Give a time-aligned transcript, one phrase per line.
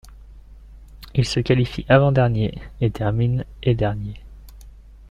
[1.13, 4.15] Il se qualifie avant-dernier et termine et dernier.